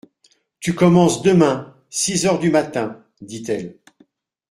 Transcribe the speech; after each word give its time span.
Tu 0.61 0.73
commences 0.73 1.21
demain, 1.21 1.75
six 1.91 2.25
heures 2.25 2.39
du 2.39 2.49
matin, 2.49 3.05
dit-elle. 3.21 3.77